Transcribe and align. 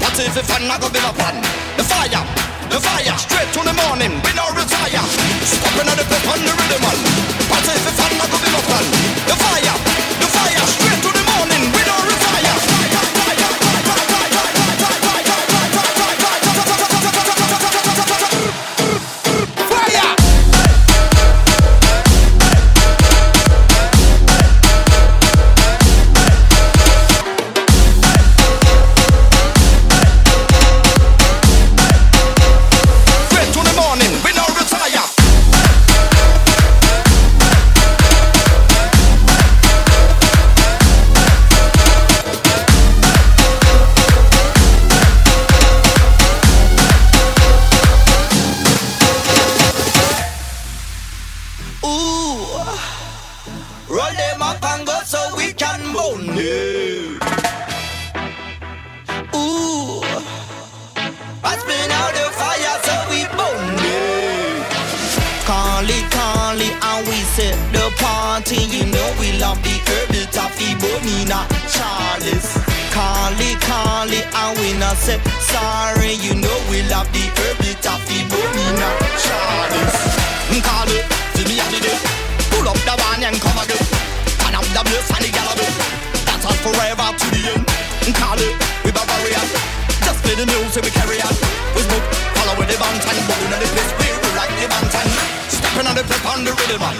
What 0.00 0.14
if 0.18 0.34
the 0.34 0.42
fun 0.42 0.66
not 0.66 0.80
go 0.80 0.88
a 0.88 1.12
plan? 1.14 1.36
The 1.76 1.84
fire, 1.84 2.22
the 2.70 2.78
fire, 2.80 3.16
straight 3.18 3.50
to 3.54 3.60
the 3.62 3.74
morning. 3.86 4.14
We 4.22 4.30
no 4.34 4.46
retire. 4.54 5.02
Stepping 5.42 5.88
on 5.88 5.96
the 5.98 6.06
pep 6.06 6.24
on 6.30 6.40
the 6.42 6.54
rhythm. 6.54 6.82
What 7.50 7.66
if 7.66 7.82
the 7.86 7.92
fun 7.98 8.12
not 8.18 8.30
go 8.30 8.38
a 8.38 8.62
plan? 8.66 8.86
The 9.26 9.36
fire, 9.38 9.76
the 10.22 10.28
fire, 10.30 10.64
straight 10.66 10.97
party. 67.98 68.62
You 68.64 68.86
know 68.86 69.08
we 69.20 69.32
love 69.38 69.62
the 69.62 69.74
herbal 69.86 70.26
toffee, 70.32 70.74
Bonina 70.80 71.46
it, 73.40 73.60
call 73.62 74.08
it, 74.10 74.26
and 74.26 74.52
we 74.58 74.72
not 74.78 74.96
say 74.96 75.18
sorry. 75.40 76.18
You 76.18 76.34
know 76.34 76.56
we 76.70 76.82
love 76.90 77.08
the 77.12 77.24
herbal 77.38 77.74
toffee, 77.82 78.22
Bonina 78.26 78.88
Charles. 79.22 79.96
Mm, 80.50 80.62
call 80.62 80.88
it, 80.90 81.04
to 81.36 81.42
me 81.46 81.60
and 81.60 81.70
the 81.74 81.80
day. 81.80 81.98
Pull 82.50 82.66
up 82.68 82.78
the 82.82 82.94
van 82.98 83.22
and 83.24 83.38
come 83.40 83.58
again. 83.62 83.84
Turn 84.42 84.54
up 84.54 84.66
the 84.74 84.82
bass 84.84 85.08
and 85.14 85.24
the 85.24 85.30
gallop. 85.30 85.58
That's 86.26 86.44
all 86.44 86.58
forever 86.64 87.06
to 87.14 87.26
the 87.30 87.42
end. 87.52 87.64
Mm, 88.04 88.14
call 88.16 88.38
it, 88.38 88.54
we 88.84 88.90
Bavaria. 88.90 89.42
Just 90.04 90.22
play 90.24 90.34
the 90.34 90.46
music 90.46 90.84
we 90.84 90.90
carry 90.90 91.20
on. 91.22 91.34
We 91.74 91.82
smoke, 91.86 92.06
follow 92.36 92.54
with 92.58 92.68
the 92.68 92.76
bounce 92.78 93.06
and 93.06 93.20
bone 93.28 93.52
in 93.54 93.60
the 93.62 93.68
place. 93.72 93.92
We 93.98 94.06
roll 94.12 94.34
like 94.36 94.52
the 94.56 94.66
mountain. 94.68 95.37
Stepping 95.58 95.86
on 95.90 95.94
the 95.98 96.04
pep 96.06 96.24
on 96.30 96.44
the 96.46 96.52
rhythm 96.54 96.78
man. 96.78 96.96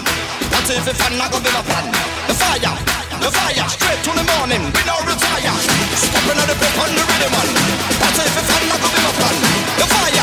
What 0.51 0.67
if 0.67 0.83
the 0.83 0.93
fun 0.99 1.15
not 1.15 1.31
go 1.31 1.39
be 1.39 1.47
a 1.47 1.63
plan? 1.63 1.85
The 2.27 2.35
fire, 2.35 2.75
the 3.23 3.31
fire, 3.31 3.67
straight 3.71 4.01
to 4.03 4.11
the 4.11 4.25
morning. 4.35 4.63
We 4.75 4.81
no 4.83 4.99
retire. 5.07 5.55
Stepping 5.95 6.35
on 6.35 6.47
the 6.47 6.55
pep 6.59 6.75
on 6.83 6.91
the 6.91 7.03
rhythm 7.07 7.31
man. 7.31 7.49
What 8.03 8.19
if 8.19 8.33
the 8.35 8.43
fun 8.43 8.63
not 8.67 8.79
go 8.83 8.89
be 8.91 8.99
a 8.99 9.11
plan? 9.15 9.35
The 9.79 9.85
fire, 9.87 10.18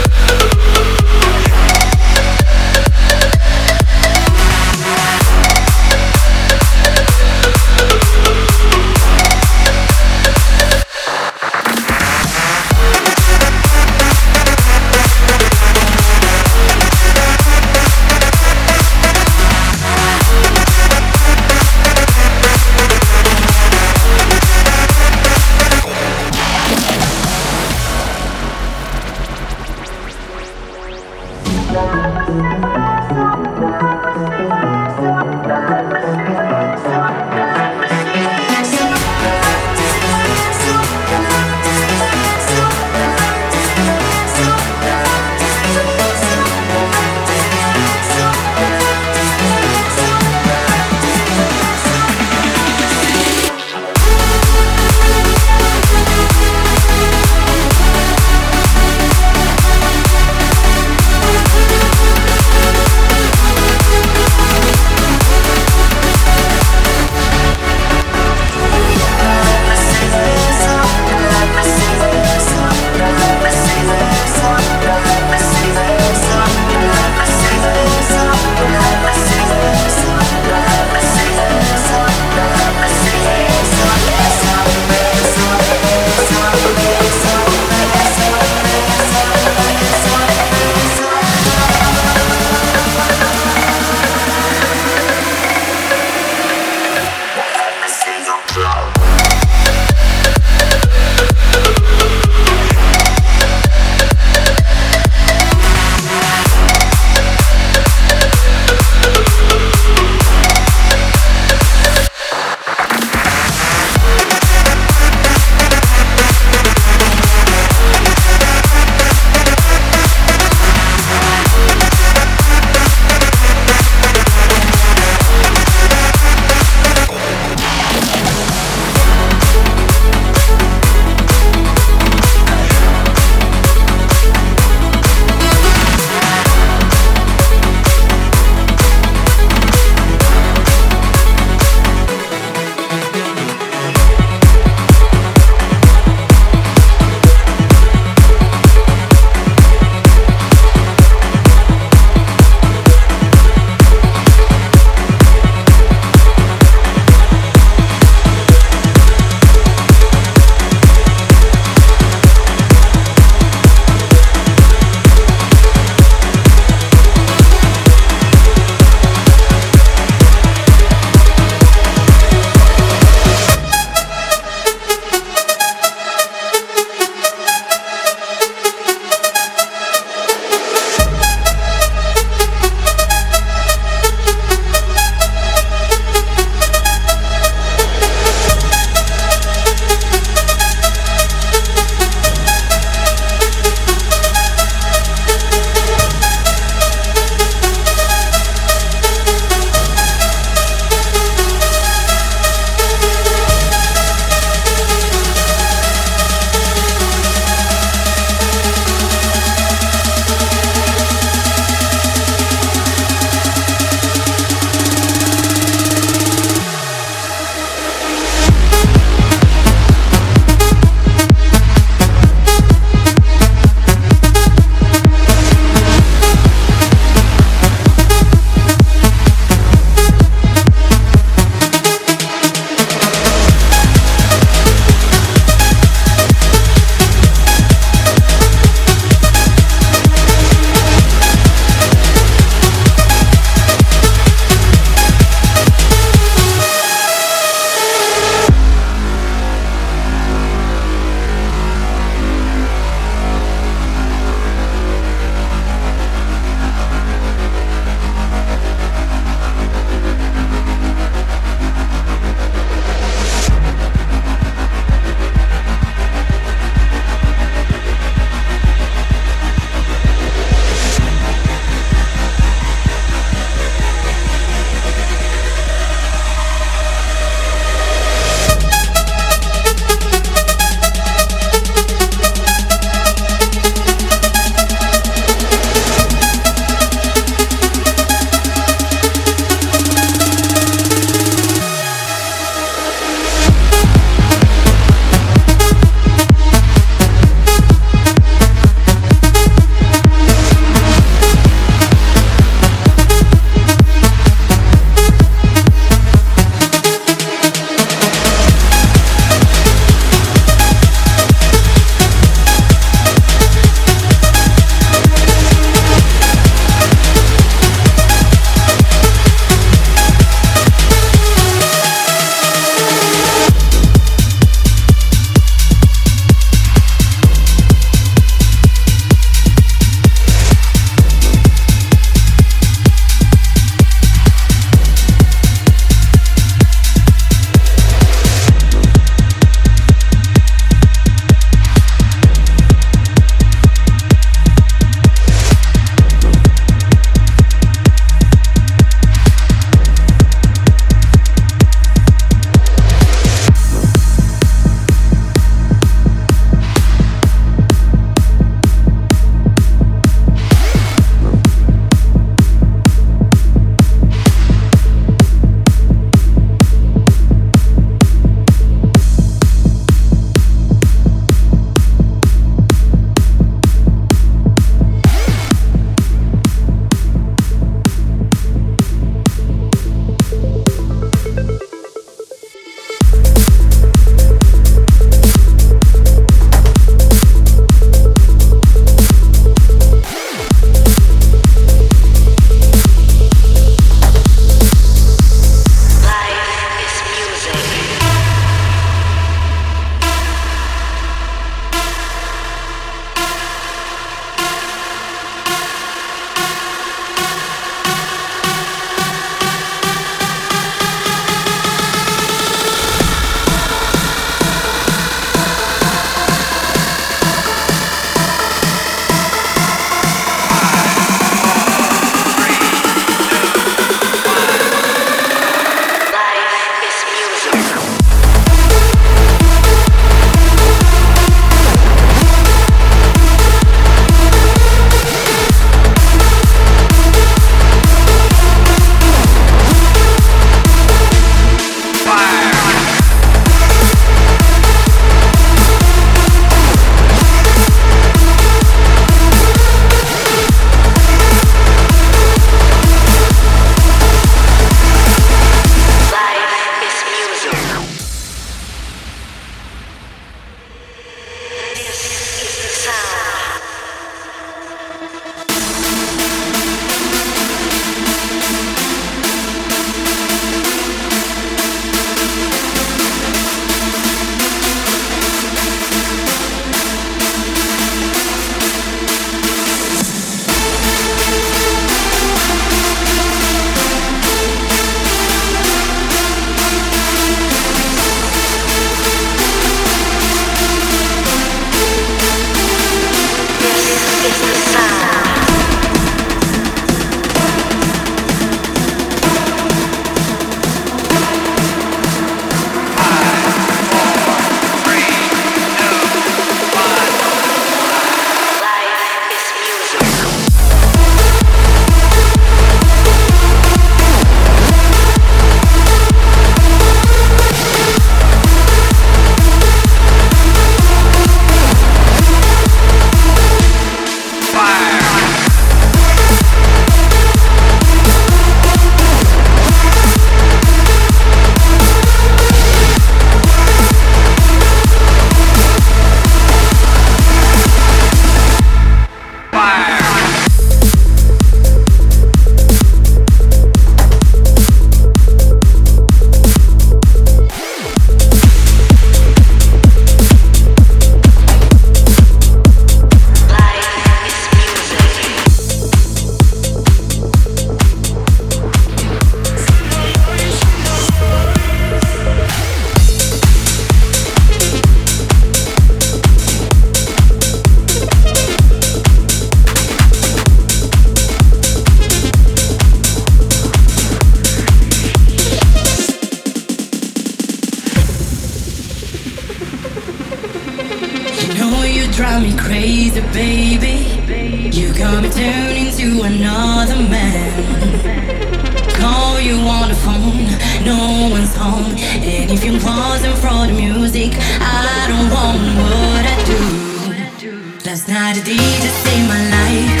Last 598.08 598.20
night 598.20 598.36
a 598.38 598.40
DJ 598.40 598.88
saved 599.04 599.28
my 599.28 599.50
life. 599.50 600.00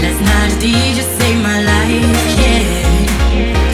Last 0.00 0.20
night 0.22 0.50
a 0.50 0.56
DJ 0.56 1.02
saved 1.18 1.42
my 1.42 1.60
life. 1.62 2.40
Yeah. 2.40 3.67